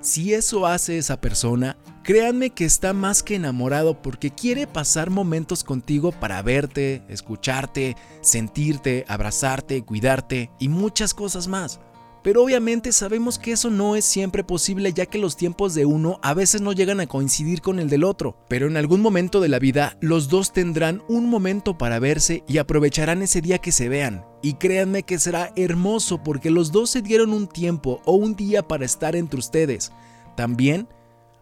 Si 0.00 0.32
eso 0.32 0.66
hace 0.66 0.96
esa 0.96 1.20
persona, 1.20 1.76
créanme 2.02 2.50
que 2.50 2.64
está 2.64 2.94
más 2.94 3.22
que 3.22 3.34
enamorado 3.34 4.00
porque 4.00 4.30
quiere 4.30 4.66
pasar 4.66 5.10
momentos 5.10 5.62
contigo 5.62 6.10
para 6.10 6.40
verte, 6.40 7.02
escucharte, 7.08 7.96
sentirte, 8.22 9.04
abrazarte, 9.08 9.82
cuidarte 9.84 10.50
y 10.58 10.68
muchas 10.68 11.12
cosas 11.12 11.48
más. 11.48 11.80
Pero 12.22 12.42
obviamente 12.42 12.92
sabemos 12.92 13.38
que 13.38 13.52
eso 13.52 13.70
no 13.70 13.96
es 13.96 14.04
siempre 14.04 14.44
posible 14.44 14.92
ya 14.92 15.06
que 15.06 15.18
los 15.18 15.36
tiempos 15.36 15.74
de 15.74 15.86
uno 15.86 16.18
a 16.22 16.34
veces 16.34 16.60
no 16.60 16.72
llegan 16.72 17.00
a 17.00 17.06
coincidir 17.06 17.62
con 17.62 17.78
el 17.78 17.88
del 17.88 18.04
otro. 18.04 18.36
Pero 18.48 18.66
en 18.66 18.76
algún 18.76 19.00
momento 19.00 19.40
de 19.40 19.48
la 19.48 19.58
vida 19.58 19.96
los 20.00 20.28
dos 20.28 20.52
tendrán 20.52 21.02
un 21.08 21.30
momento 21.30 21.78
para 21.78 21.98
verse 21.98 22.44
y 22.46 22.58
aprovecharán 22.58 23.22
ese 23.22 23.40
día 23.40 23.58
que 23.58 23.72
se 23.72 23.88
vean. 23.88 24.24
Y 24.42 24.54
créanme 24.54 25.02
que 25.02 25.18
será 25.18 25.52
hermoso 25.56 26.22
porque 26.22 26.50
los 26.50 26.72
dos 26.72 26.90
se 26.90 27.02
dieron 27.02 27.32
un 27.32 27.46
tiempo 27.46 28.02
o 28.04 28.12
un 28.14 28.36
día 28.36 28.66
para 28.66 28.84
estar 28.84 29.16
entre 29.16 29.38
ustedes. 29.38 29.92
También 30.36 30.88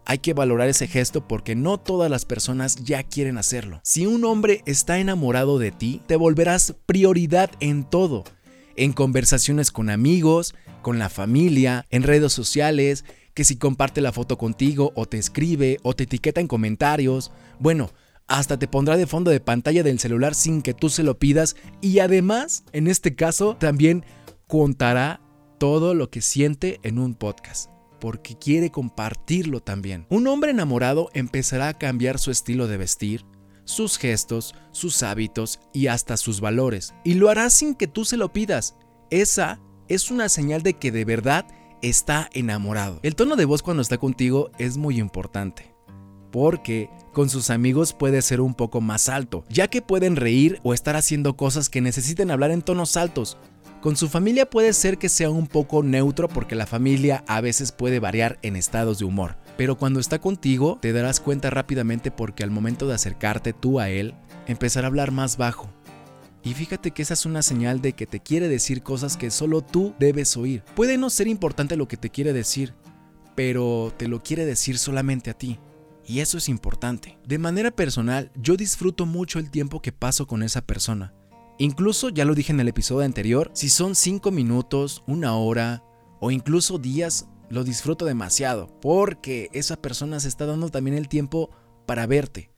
hay 0.05 0.17
que 0.17 0.33
valorar 0.33 0.69
ese 0.69 0.87
gesto 0.87 1.27
porque 1.27 1.55
no 1.55 1.77
todas 1.77 2.09
las 2.09 2.25
personas 2.25 2.77
ya 2.77 3.03
quieren 3.03 3.37
hacerlo. 3.37 3.79
Si 3.83 4.07
un 4.07 4.25
hombre 4.25 4.63
está 4.65 4.97
enamorado 4.97 5.59
de 5.59 5.71
ti, 5.71 6.01
te 6.07 6.15
volverás 6.15 6.75
prioridad 6.85 7.51
en 7.59 7.83
todo. 7.83 8.23
En 8.75 8.93
conversaciones 8.93 9.71
con 9.71 9.89
amigos, 9.89 10.55
con 10.81 10.99
la 10.99 11.09
familia, 11.09 11.85
en 11.89 12.03
redes 12.03 12.33
sociales, 12.33 13.05
que 13.33 13.43
si 13.43 13.57
comparte 13.57 14.01
la 14.01 14.11
foto 14.11 14.37
contigo 14.37 14.91
o 14.95 15.05
te 15.05 15.17
escribe 15.17 15.79
o 15.83 15.95
te 15.95 16.03
etiqueta 16.03 16.41
en 16.41 16.47
comentarios. 16.47 17.31
Bueno, 17.59 17.91
hasta 18.27 18.59
te 18.59 18.67
pondrá 18.67 18.97
de 18.97 19.07
fondo 19.07 19.31
de 19.31 19.39
pantalla 19.39 19.83
del 19.83 19.99
celular 19.99 20.35
sin 20.35 20.61
que 20.61 20.73
tú 20.73 20.89
se 20.89 21.03
lo 21.03 21.17
pidas 21.19 21.55
y 21.81 21.99
además, 21.99 22.63
en 22.73 22.87
este 22.87 23.15
caso, 23.15 23.55
también 23.59 24.05
contará 24.47 25.21
todo 25.57 25.93
lo 25.93 26.09
que 26.09 26.21
siente 26.21 26.79
en 26.83 26.99
un 26.99 27.15
podcast 27.15 27.69
porque 27.99 28.37
quiere 28.37 28.71
compartirlo 28.71 29.61
también. 29.61 30.05
Un 30.09 30.27
hombre 30.27 30.51
enamorado 30.51 31.09
empezará 31.13 31.67
a 31.67 31.77
cambiar 31.77 32.17
su 32.17 32.31
estilo 32.31 32.67
de 32.67 32.77
vestir, 32.77 33.25
sus 33.65 33.97
gestos, 33.97 34.55
sus 34.71 35.03
hábitos 35.03 35.59
y 35.73 35.87
hasta 35.87 36.17
sus 36.17 36.41
valores. 36.41 36.93
Y 37.03 37.15
lo 37.15 37.29
hará 37.29 37.49
sin 37.49 37.75
que 37.75 37.87
tú 37.87 38.05
se 38.05 38.17
lo 38.17 38.33
pidas. 38.33 38.75
Esa 39.11 39.59
es 39.89 40.11
una 40.11 40.29
señal 40.29 40.63
de 40.63 40.75
que 40.75 40.91
de 40.91 41.03
verdad 41.03 41.45
está 41.81 42.29
enamorado. 42.33 42.99
El 43.03 43.15
tono 43.15 43.35
de 43.35 43.45
voz 43.45 43.63
cuando 43.63 43.81
está 43.81 43.97
contigo 43.97 44.51
es 44.57 44.77
muy 44.77 44.99
importante. 44.99 45.73
Porque 46.31 46.89
con 47.11 47.29
sus 47.29 47.49
amigos 47.49 47.93
puede 47.93 48.21
ser 48.21 48.39
un 48.39 48.53
poco 48.53 48.81
más 48.81 49.09
alto, 49.09 49.43
ya 49.49 49.67
que 49.67 49.81
pueden 49.81 50.15
reír 50.15 50.59
o 50.63 50.75
estar 50.75 50.95
haciendo 50.95 51.35
cosas 51.35 51.69
que 51.69 51.81
necesiten 51.81 52.29
hablar 52.29 52.51
en 52.51 52.61
tonos 52.61 52.97
altos, 52.97 53.37
con 53.81 53.95
su 53.95 54.09
familia 54.09 54.49
puede 54.49 54.73
ser 54.73 54.97
que 54.97 55.07
sea 55.07 55.29
un 55.29 55.47
poco 55.47 55.83
neutro 55.83 56.27
porque 56.27 56.53
la 56.53 56.67
familia 56.67 57.23
a 57.27 57.39
veces 57.39 57.71
puede 57.71 57.99
variar 57.99 58.37
en 58.41 58.57
estados 58.57 58.99
de 58.99 59.05
humor. 59.05 59.37
Pero 59.57 59.77
cuando 59.77 60.01
está 60.01 60.19
contigo 60.19 60.77
te 60.81 60.91
darás 60.91 61.21
cuenta 61.21 61.49
rápidamente 61.49 62.11
porque 62.11 62.43
al 62.43 62.51
momento 62.51 62.87
de 62.87 62.95
acercarte 62.95 63.53
tú 63.53 63.79
a 63.79 63.89
él, 63.89 64.13
empezará 64.47 64.87
a 64.87 64.89
hablar 64.89 65.11
más 65.11 65.37
bajo. 65.37 65.69
Y 66.43 66.53
fíjate 66.53 66.91
que 66.91 67.01
esa 67.01 67.13
es 67.13 67.25
una 67.25 67.41
señal 67.41 67.81
de 67.81 67.93
que 67.93 68.07
te 68.07 68.21
quiere 68.21 68.47
decir 68.47 68.81
cosas 68.81 69.17
que 69.17 69.29
solo 69.29 69.61
tú 69.61 69.93
debes 69.99 70.37
oír. 70.37 70.63
Puede 70.75 70.97
no 70.97 71.09
ser 71.09 71.27
importante 71.27 71.75
lo 71.75 71.87
que 71.87 71.97
te 71.97 72.09
quiere 72.09 72.33
decir, 72.33 72.73
pero 73.35 73.93
te 73.97 74.07
lo 74.07 74.23
quiere 74.23 74.45
decir 74.45 74.77
solamente 74.77 75.29
a 75.29 75.33
ti. 75.33 75.59
Y 76.05 76.21
eso 76.21 76.37
es 76.37 76.49
importante. 76.49 77.17
De 77.27 77.37
manera 77.37 77.71
personal, 77.71 78.31
yo 78.35 78.57
disfruto 78.57 79.05
mucho 79.05 79.37
el 79.37 79.51
tiempo 79.51 79.81
que 79.81 79.91
paso 79.91 80.27
con 80.27 80.41
esa 80.41 80.61
persona. 80.61 81.13
Incluso, 81.57 82.09
ya 82.09 82.23
lo 82.23 82.35
dije 82.35 82.53
en 82.53 82.59
el 82.61 82.69
episodio 82.69 83.05
anterior, 83.05 83.51
si 83.53 83.69
son 83.69 83.93
5 83.93 84.31
minutos, 84.31 85.03
una 85.07 85.35
hora 85.35 85.83
o 86.21 86.31
incluso 86.31 86.77
días, 86.79 87.27
lo 87.49 87.63
disfruto 87.63 88.05
demasiado 88.05 88.67
porque 88.79 89.49
esa 89.53 89.75
persona 89.75 90.19
se 90.19 90.29
está 90.29 90.45
dando 90.45 90.69
también 90.69 90.95
el 90.95 91.09
tiempo 91.09 91.49
para 91.85 92.07
verte. 92.07 92.49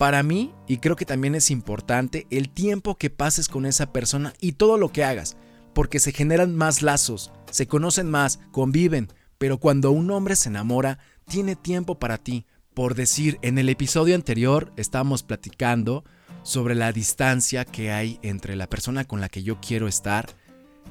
Para 0.00 0.22
mí, 0.22 0.54
y 0.66 0.78
creo 0.78 0.96
que 0.96 1.04
también 1.04 1.34
es 1.34 1.50
importante, 1.50 2.26
el 2.30 2.48
tiempo 2.48 2.96
que 2.96 3.10
pases 3.10 3.48
con 3.48 3.66
esa 3.66 3.92
persona 3.92 4.32
y 4.40 4.52
todo 4.52 4.78
lo 4.78 4.90
que 4.90 5.04
hagas, 5.04 5.36
porque 5.74 5.98
se 6.00 6.12
generan 6.12 6.56
más 6.56 6.80
lazos, 6.80 7.32
se 7.50 7.66
conocen 7.66 8.08
más, 8.08 8.40
conviven, 8.50 9.08
pero 9.36 9.58
cuando 9.58 9.90
un 9.90 10.10
hombre 10.10 10.36
se 10.36 10.48
enamora, 10.48 11.00
tiene 11.28 11.54
tiempo 11.54 11.98
para 11.98 12.16
ti. 12.16 12.46
Por 12.72 12.94
decir, 12.94 13.38
en 13.42 13.58
el 13.58 13.68
episodio 13.68 14.14
anterior 14.14 14.72
estábamos 14.78 15.22
platicando 15.22 16.02
sobre 16.44 16.74
la 16.74 16.92
distancia 16.92 17.66
que 17.66 17.92
hay 17.92 18.18
entre 18.22 18.56
la 18.56 18.70
persona 18.70 19.04
con 19.04 19.20
la 19.20 19.28
que 19.28 19.42
yo 19.42 19.60
quiero 19.60 19.86
estar, 19.86 20.30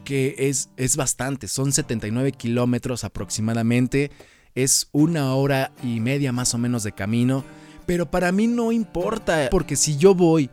que 0.05 0.35
es, 0.37 0.69
es 0.77 0.97
bastante, 0.97 1.47
son 1.47 1.71
79 1.71 2.33
kilómetros 2.33 3.03
aproximadamente, 3.03 4.11
es 4.53 4.87
una 4.91 5.33
hora 5.33 5.71
y 5.81 5.99
media 5.99 6.31
más 6.31 6.53
o 6.53 6.59
menos 6.59 6.83
de 6.83 6.91
camino, 6.91 7.43
pero 7.89 8.11
para 8.11 8.31
mí 8.31 8.45
no 8.45 8.71
importa, 8.71 9.47
porque 9.49 9.75
si 9.75 9.97
yo 9.97 10.13
voy, 10.13 10.51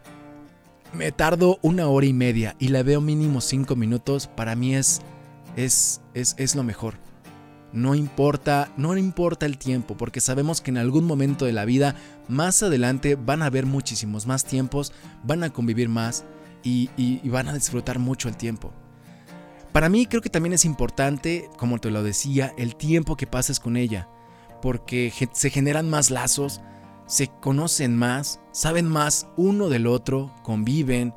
me 0.95 1.13
tardo 1.13 1.59
una 1.61 1.87
hora 1.87 2.07
y 2.07 2.15
media 2.15 2.57
y 2.59 2.69
la 2.69 2.83
veo 2.83 3.03
mínimo 3.03 3.43
5 3.43 3.77
minutos, 3.77 4.27
para 4.27 4.57
mí 4.57 4.75
es, 4.75 5.03
es, 5.55 6.01
es, 6.15 6.35
es 6.39 6.55
lo 6.55 6.63
mejor. 6.63 6.95
No 7.75 7.95
importa, 7.95 8.73
no 8.79 8.97
importa 8.97 9.45
el 9.45 9.59
tiempo, 9.59 9.99
porque 9.99 10.23
sabemos 10.23 10.63
que 10.63 10.71
en 10.71 10.79
algún 10.79 11.05
momento 11.05 11.45
de 11.45 11.53
la 11.53 11.67
vida, 11.67 11.95
más 12.27 12.63
adelante, 12.63 13.17
van 13.17 13.43
a 13.43 13.47
haber 13.47 13.67
muchísimos 13.67 14.27
más 14.27 14.47
tiempos, 14.47 14.95
van 15.23 15.45
a 15.45 15.51
convivir 15.51 15.91
más 15.91 16.25
y, 16.65 16.89
van 17.29 17.49
a 17.49 17.53
disfrutar 17.53 17.99
mucho 17.99 18.31
el 18.31 18.39
tiempo. 18.39 18.73
Para 19.73 19.91
mí 19.91 20.07
creo 20.07 20.23
que 20.23 20.31
también 20.31 20.55
es 20.55 20.65
importante, 20.65 21.51
como 21.59 21.81
te 21.81 21.91
lo 21.91 22.03
decía, 22.03 22.55
el 22.57 22.77
tiempo 22.77 23.15
que 23.15 23.27
pases 23.27 23.61
con 23.61 23.77
ella, 23.77 24.09
porque 24.63 25.13
se 25.33 25.51
generan 25.51 25.91
más 25.91 26.11
lazos, 26.11 26.63
se 27.07 27.29
conocen 27.41 27.97
más, 27.97 28.41
saben 28.53 28.89
más 28.89 29.29
uno 29.37 29.69
del 29.69 29.87
otro, 29.87 30.35
conviven, 30.43 31.15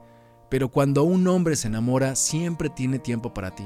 pero 0.49 0.69
cuando 0.69 1.03
un 1.03 1.27
hombre 1.27 1.55
se 1.55 1.67
enamora 1.67 2.15
siempre 2.15 2.69
tiene 2.69 2.99
tiempo 2.99 3.33
para 3.33 3.55
ti. 3.55 3.65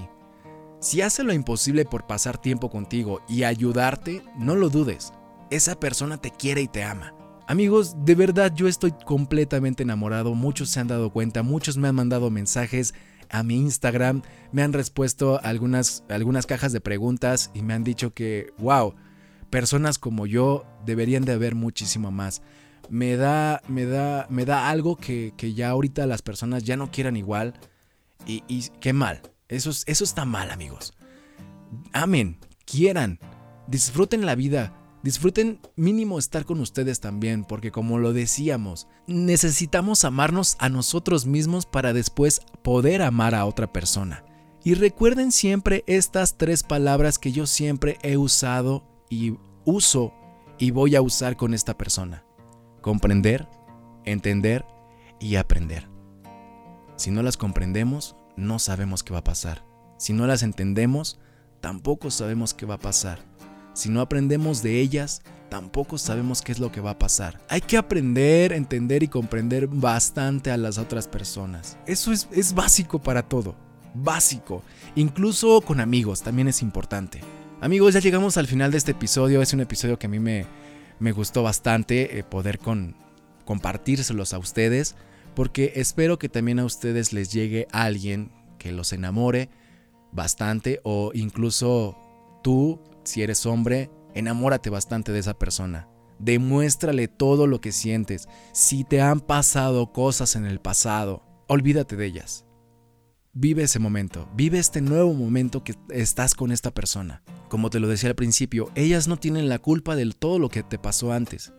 Si 0.80 1.02
hace 1.02 1.24
lo 1.24 1.34
imposible 1.34 1.86
por 1.86 2.08
pasar 2.08 2.38
tiempo 2.38 2.70
contigo 2.70 3.22
y 3.30 3.44
ayudarte, 3.44 4.22
no 4.38 4.56
lo 4.56 4.70
dudes. 4.70 5.14
Esa 5.50 5.80
persona 5.80 6.18
te 6.18 6.32
quiere 6.32 6.62
y 6.62 6.68
te 6.68 6.84
ama. 6.84 7.14
Amigos, 7.48 7.96
de 8.04 8.16
verdad 8.16 8.54
yo 8.54 8.68
estoy 8.68 8.94
completamente 9.06 9.84
enamorado. 9.84 10.34
Muchos 10.34 10.70
se 10.70 10.80
han 10.80 10.88
dado 10.88 11.12
cuenta, 11.12 11.44
muchos 11.44 11.78
me 11.78 11.88
han 11.88 11.96
mandado 11.96 12.30
mensajes 12.30 12.94
a 13.30 13.44
mi 13.44 13.56
Instagram, 13.56 14.22
me 14.52 14.62
han 14.62 14.74
respuesto 14.74 15.40
algunas, 15.44 16.04
algunas 16.10 16.46
cajas 16.46 16.72
de 16.72 16.82
preguntas 16.82 17.52
y 17.54 17.62
me 17.62 17.74
han 17.74 17.84
dicho 17.84 18.14
que, 18.14 18.54
wow, 18.58 18.94
personas 19.54 20.00
como 20.00 20.26
yo 20.26 20.66
deberían 20.84 21.26
de 21.26 21.34
haber 21.34 21.54
muchísimo 21.54 22.10
más. 22.10 22.42
Me 22.90 23.18
da, 23.18 23.62
me 23.68 23.86
da, 23.86 24.26
me 24.32 24.46
da 24.46 24.68
algo 24.68 24.96
que, 24.96 25.32
ya 25.56 25.70
ahorita 25.70 26.08
las 26.08 26.24
personas 26.24 26.64
ya 26.64 26.76
no 26.76 26.90
quieran 26.90 27.18
igual 27.18 27.54
y, 28.26 28.44
y 28.48 28.70
qué 28.82 28.94
mal. 28.94 29.22
Eso, 29.50 29.70
eso 29.70 30.04
está 30.04 30.26
mal, 30.26 30.50
amigos. 30.50 30.96
Amen, 31.92 32.40
quieran, 32.66 33.20
disfruten 33.68 34.26
la 34.26 34.34
vida, 34.34 34.74
disfruten 35.04 35.60
mínimo 35.76 36.18
estar 36.18 36.46
con 36.46 36.60
ustedes 36.60 37.00
también, 37.00 37.46
porque 37.46 37.72
como 37.72 38.00
lo 38.00 38.12
decíamos, 38.12 38.88
necesitamos 39.06 40.04
amarnos 40.04 40.56
a 40.58 40.70
nosotros 40.70 41.28
mismos 41.28 41.68
para 41.68 41.94
después 41.94 42.42
poder 42.64 43.04
amar 43.04 43.36
a 43.36 43.46
otra 43.46 43.72
persona. 43.72 44.26
Y 44.64 44.74
recuerden 44.74 45.32
siempre 45.32 45.84
estas 45.86 46.40
tres 46.40 46.64
palabras 46.64 47.20
que 47.20 47.32
yo 47.32 47.46
siempre 47.46 48.00
he 48.02 48.18
usado 48.18 48.93
y 49.14 49.38
uso 49.66 50.14
y 50.58 50.72
voy 50.72 50.96
a 50.96 51.02
usar 51.02 51.38
con 51.38 51.54
esta 51.54 51.78
persona. 51.78 52.26
Comprender, 52.82 53.48
entender 54.06 54.66
y 55.20 55.36
aprender. 55.36 55.88
Si 56.96 57.12
no 57.12 57.24
las 57.24 57.38
comprendemos, 57.38 58.16
no 58.36 58.60
sabemos 58.60 59.04
qué 59.04 59.14
va 59.14 59.20
a 59.20 59.24
pasar. 59.24 59.66
Si 59.98 60.14
no 60.14 60.28
las 60.28 60.44
entendemos, 60.44 61.20
tampoco 61.62 62.12
sabemos 62.12 62.54
qué 62.54 62.66
va 62.66 62.76
a 62.76 62.80
pasar. 62.80 63.20
Si 63.74 63.90
no 63.90 64.02
aprendemos 64.02 64.62
de 64.62 64.80
ellas, 64.80 65.22
tampoco 65.50 65.98
sabemos 65.98 66.42
qué 66.42 66.52
es 66.52 66.60
lo 66.60 66.72
que 66.72 66.82
va 66.82 66.92
a 66.92 67.00
pasar. 67.00 67.40
Hay 67.50 67.62
que 67.62 67.78
aprender, 67.78 68.54
entender 68.54 69.04
y 69.04 69.08
comprender 69.08 69.68
bastante 69.68 70.52
a 70.52 70.58
las 70.58 70.78
otras 70.78 71.08
personas. 71.08 71.78
Eso 71.88 72.12
es, 72.12 72.28
es 72.32 72.54
básico 72.54 73.02
para 73.02 73.24
todo. 73.24 73.56
Básico. 73.94 74.64
Incluso 74.96 75.62
con 75.62 75.80
amigos 75.80 76.22
también 76.22 76.48
es 76.48 76.62
importante. 76.62 77.22
Amigos, 77.64 77.94
ya 77.94 78.02
llegamos 78.02 78.36
al 78.36 78.46
final 78.46 78.72
de 78.72 78.78
este 78.78 78.92
episodio. 78.92 79.42
Es 79.42 79.54
un 79.54 79.62
episodio 79.62 79.98
que 79.98 80.08
a 80.08 80.10
mí 80.10 80.20
me, 80.20 80.46
me 81.00 81.14
gustó 81.14 81.44
bastante 81.44 82.20
eh, 82.20 82.24
poder 82.26 82.60
compartírselos 83.46 84.34
a 84.34 84.38
ustedes 84.38 84.98
porque 85.34 85.72
espero 85.76 86.20
que 86.20 86.28
también 86.28 86.60
a 86.60 86.66
ustedes 86.66 87.14
les 87.14 87.32
llegue 87.32 87.70
alguien 87.72 88.34
que 88.58 88.74
los 88.74 88.92
enamore 88.92 89.50
bastante 90.12 90.82
o 90.84 91.12
incluso 91.14 91.98
tú, 92.44 92.82
si 93.06 93.22
eres 93.22 93.46
hombre, 93.46 93.90
enamórate 94.14 94.70
bastante 94.70 95.14
de 95.14 95.20
esa 95.20 95.40
persona. 95.40 95.88
Demuéstrale 96.20 97.08
todo 97.08 97.48
lo 97.48 97.62
que 97.62 97.72
sientes. 97.72 98.28
Si 98.52 98.84
te 98.84 99.00
han 99.00 99.22
pasado 99.22 99.94
cosas 99.94 100.36
en 100.36 100.46
el 100.46 100.60
pasado, 100.60 101.24
olvídate 101.48 101.96
de 101.96 102.08
ellas. 102.08 102.44
Vive 103.34 103.64
ese 103.64 103.80
momento, 103.80 104.30
vive 104.36 104.60
este 104.60 104.80
nuevo 104.82 105.14
momento 105.14 105.64
que 105.64 105.76
estás 105.90 106.36
con 106.36 106.52
esta 106.52 106.72
persona. 106.72 107.24
Como 107.50 107.70
te 107.70 107.80
lo 107.80 107.88
decía 107.88 108.10
al 108.10 108.16
principio, 108.16 108.72
ellas 108.76 109.08
no 109.08 109.18
tienen 109.18 109.50
la 109.50 109.60
culpa 109.60 109.96
de 109.96 110.10
todo 110.12 110.40
lo 110.40 110.50
que 110.50 110.64
te 110.64 110.78
pasó 110.78 111.12
antes 111.12 111.52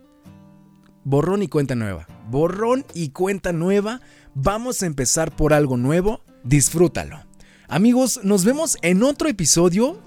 borrón 1.04 1.42
y 1.42 1.48
cuenta 1.48 1.74
nueva. 1.74 2.06
Borrón 2.30 2.84
y 2.94 3.10
cuenta 3.10 3.52
nueva. 3.52 4.00
Vamos 4.34 4.82
a 4.82 4.86
empezar 4.86 5.34
por 5.36 5.52
algo 5.52 5.76
nuevo. 5.76 6.22
Disfrútalo. 6.42 7.22
Amigos, 7.68 8.20
nos 8.24 8.44
vemos 8.44 8.76
en 8.82 9.02
otro 9.02 9.28
episodio. 9.28 9.98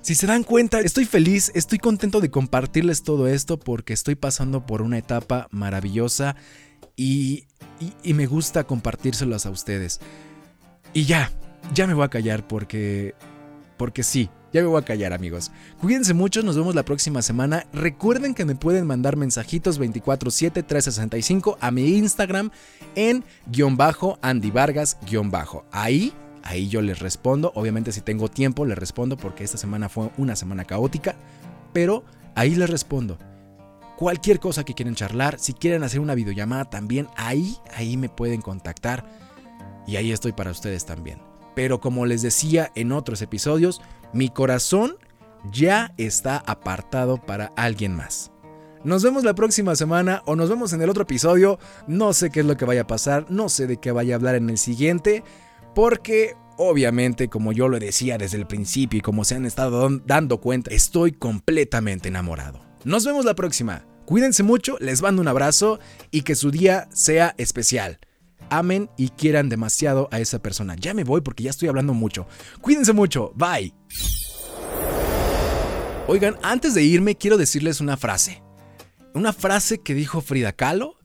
Si 0.00 0.14
se 0.14 0.26
dan 0.26 0.44
cuenta, 0.44 0.80
estoy 0.80 1.04
feliz, 1.04 1.50
estoy 1.54 1.78
contento 1.78 2.20
de 2.20 2.30
compartirles 2.30 3.02
todo 3.02 3.26
esto 3.26 3.58
porque 3.58 3.92
estoy 3.92 4.14
pasando 4.14 4.64
por 4.64 4.82
una 4.82 4.98
etapa 4.98 5.48
maravillosa 5.50 6.36
y, 6.96 7.44
me 8.04 8.26
gusta 8.26 8.64
compartírselos 8.64 9.46
a 9.46 9.50
ustedes. 9.50 10.00
Y 10.92 11.04
ya, 11.04 11.30
ya 11.74 11.86
me 11.86 11.94
voy 11.94 12.04
a 12.04 12.08
callar 12.08 12.46
porque... 12.46 13.14
Porque 13.76 14.02
sí, 14.02 14.30
ya 14.52 14.62
me 14.62 14.68
voy 14.68 14.80
a 14.80 14.84
callar 14.84 15.12
amigos. 15.12 15.50
Cuídense 15.80 16.14
mucho, 16.14 16.42
nos 16.42 16.56
vemos 16.56 16.74
la 16.74 16.82
próxima 16.82 17.20
semana. 17.20 17.66
Recuerden 17.74 18.34
que 18.34 18.46
me 18.46 18.54
pueden 18.54 18.86
mandar 18.86 19.16
mensajitos 19.16 19.78
24-7-365 19.78 21.58
a 21.60 21.70
mi 21.70 21.96
Instagram 21.98 22.50
en 22.94 23.22
guion 23.46 23.76
bajo 23.76 24.18
Andy 24.22 24.50
Vargas 24.50 24.96
guion 25.06 25.30
bajo. 25.30 25.66
Ahí, 25.72 26.14
ahí 26.42 26.68
yo 26.68 26.80
les 26.80 27.00
respondo. 27.00 27.52
Obviamente 27.54 27.92
si 27.92 28.00
tengo 28.00 28.30
tiempo 28.30 28.64
les 28.64 28.78
respondo 28.78 29.18
porque 29.18 29.44
esta 29.44 29.58
semana 29.58 29.90
fue 29.90 30.08
una 30.16 30.36
semana 30.36 30.64
caótica. 30.64 31.16
Pero 31.74 32.04
ahí 32.34 32.54
les 32.54 32.70
respondo. 32.70 33.18
Cualquier 33.98 34.40
cosa 34.40 34.64
que 34.64 34.74
quieran 34.74 34.94
charlar, 34.94 35.38
si 35.38 35.52
quieren 35.54 35.82
hacer 35.82 36.00
una 36.00 36.14
videollamada 36.14 36.66
también, 36.66 37.08
ahí, 37.16 37.56
ahí 37.74 37.96
me 37.96 38.08
pueden 38.08 38.40
contactar. 38.40 39.04
Y 39.86 39.96
ahí 39.96 40.12
estoy 40.12 40.32
para 40.32 40.50
ustedes 40.50 40.84
también. 40.84 41.20
Pero 41.54 41.80
como 41.80 42.06
les 42.06 42.22
decía 42.22 42.70
en 42.74 42.92
otros 42.92 43.22
episodios, 43.22 43.80
mi 44.12 44.28
corazón 44.28 44.96
ya 45.52 45.94
está 45.96 46.38
apartado 46.38 47.18
para 47.18 47.52
alguien 47.56 47.94
más. 47.94 48.30
Nos 48.84 49.02
vemos 49.02 49.24
la 49.24 49.34
próxima 49.34 49.74
semana 49.74 50.22
o 50.26 50.36
nos 50.36 50.48
vemos 50.48 50.72
en 50.72 50.82
el 50.82 50.90
otro 50.90 51.04
episodio. 51.04 51.58
No 51.88 52.12
sé 52.12 52.30
qué 52.30 52.40
es 52.40 52.46
lo 52.46 52.56
que 52.56 52.64
vaya 52.64 52.82
a 52.82 52.86
pasar, 52.86 53.26
no 53.30 53.48
sé 53.48 53.66
de 53.66 53.78
qué 53.78 53.90
vaya 53.90 54.14
a 54.14 54.16
hablar 54.16 54.34
en 54.36 54.50
el 54.50 54.58
siguiente, 54.58 55.24
porque 55.74 56.36
obviamente, 56.56 57.28
como 57.28 57.52
yo 57.52 57.68
lo 57.68 57.78
decía 57.78 58.18
desde 58.18 58.38
el 58.38 58.46
principio 58.46 58.98
y 58.98 59.02
como 59.02 59.24
se 59.24 59.34
han 59.34 59.46
estado 59.46 59.88
dando 60.04 60.40
cuenta, 60.40 60.70
estoy 60.70 61.12
completamente 61.12 62.08
enamorado. 62.08 62.60
Nos 62.84 63.04
vemos 63.04 63.24
la 63.24 63.34
próxima. 63.34 63.84
Cuídense 64.04 64.44
mucho, 64.44 64.76
les 64.78 65.02
mando 65.02 65.20
un 65.20 65.28
abrazo 65.28 65.80
y 66.12 66.22
que 66.22 66.36
su 66.36 66.52
día 66.52 66.88
sea 66.92 67.34
especial 67.38 67.98
amen 68.50 68.90
y 68.96 69.08
quieran 69.10 69.48
demasiado 69.48 70.08
a 70.10 70.20
esa 70.20 70.40
persona. 70.40 70.76
Ya 70.76 70.94
me 70.94 71.04
voy 71.04 71.20
porque 71.20 71.42
ya 71.44 71.50
estoy 71.50 71.68
hablando 71.68 71.94
mucho. 71.94 72.26
Cuídense 72.60 72.92
mucho. 72.92 73.32
Bye. 73.34 73.74
Oigan, 76.08 76.36
antes 76.42 76.74
de 76.74 76.84
irme 76.84 77.16
quiero 77.16 77.36
decirles 77.36 77.80
una 77.80 77.96
frase. 77.96 78.42
Una 79.14 79.32
frase 79.32 79.78
que 79.78 79.94
dijo 79.94 80.20
Frida 80.20 80.52
Kahlo 80.52 80.98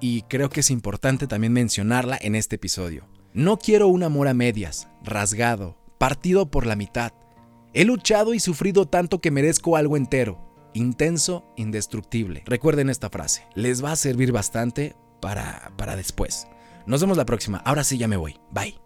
y 0.00 0.22
creo 0.22 0.50
que 0.50 0.60
es 0.60 0.70
importante 0.70 1.26
también 1.26 1.52
mencionarla 1.52 2.18
en 2.20 2.34
este 2.34 2.56
episodio. 2.56 3.08
No 3.34 3.58
quiero 3.58 3.88
un 3.88 4.02
amor 4.02 4.28
a 4.28 4.34
medias, 4.34 4.88
rasgado, 5.02 5.76
partido 5.98 6.50
por 6.50 6.64
la 6.66 6.76
mitad. 6.76 7.12
He 7.74 7.84
luchado 7.84 8.32
y 8.32 8.40
sufrido 8.40 8.86
tanto 8.86 9.20
que 9.20 9.30
merezco 9.30 9.76
algo 9.76 9.98
entero, 9.98 10.38
intenso, 10.72 11.44
indestructible. 11.56 12.42
Recuerden 12.46 12.88
esta 12.88 13.10
frase, 13.10 13.46
les 13.54 13.84
va 13.84 13.92
a 13.92 13.96
servir 13.96 14.32
bastante 14.32 14.96
para, 15.20 15.72
para 15.76 15.96
después. 15.96 16.46
Nos 16.86 17.00
vemos 17.00 17.16
la 17.16 17.26
próxima. 17.26 17.58
Ahora 17.64 17.84
sí 17.84 17.98
ya 17.98 18.08
me 18.08 18.16
voy. 18.16 18.38
Bye. 18.50 18.78